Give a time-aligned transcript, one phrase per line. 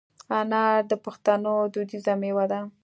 [0.39, 2.59] انار د پښتنو دودیزه مېوه ده.